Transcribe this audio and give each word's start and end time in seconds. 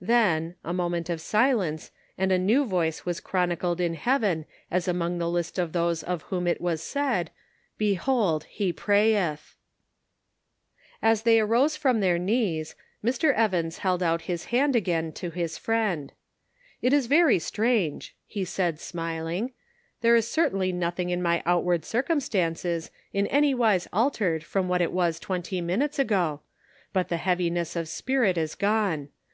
Then, 0.00 0.54
a 0.64 0.72
moment 0.72 1.10
of 1.10 1.20
silence 1.20 1.90
and 2.16 2.32
a 2.32 2.38
new 2.38 2.64
voice 2.64 3.04
was 3.04 3.20
chron 3.20 3.50
icled 3.50 3.80
in 3.80 3.92
heaven 3.92 4.46
as 4.70 4.88
among 4.88 5.18
the 5.18 5.28
list 5.28 5.58
of 5.58 5.72
those 5.74 6.02
of 6.02 6.22
whom 6.22 6.46
it 6.46 6.58
is 6.58 6.82
said," 6.82 7.30
Behold, 7.86 8.44
he 8.44 8.72
prayeth!" 8.72 9.56
As 11.12 11.24
they 11.24 11.38
arose 11.38 11.76
from 11.76 12.00
their 12.00 12.18
knees, 12.18 12.74
Mr. 13.04 13.34
Evans 13.34 13.76
held 13.76 14.02
out 14.02 14.22
his 14.22 14.46
hand 14.46 14.74
again 14.74 15.12
to 15.12 15.28
his 15.28 15.58
friend:" 15.58 16.14
It 16.80 16.94
is 16.94 17.04
very 17.06 17.38
strange," 17.38 18.16
he 18.26 18.46
said 18.46 18.80
smiling," 18.80 19.52
there 20.00 20.16
is 20.16 20.24
Measuring 20.34 20.60
Responsibility. 20.62 21.12
411 21.12 21.12
certainly 21.12 21.12
nothing 21.12 21.12
in 21.12 21.22
my 21.22 21.42
outward 21.44 21.84
circumstances 21.84 22.90
in 23.12 23.26
any 23.26 23.52
wise 23.52 23.86
altered 23.92 24.44
from 24.44 24.66
what 24.66 24.80
it 24.80 24.92
was 24.92 25.20
twenty 25.20 25.60
minutes 25.60 25.98
ago, 25.98 26.40
but 26.94 27.10
the 27.10 27.18
heaviness 27.18 27.76
of 27.76 27.86
spirit 27.86 28.38
is 28.38 28.54
gone. 28.54 29.10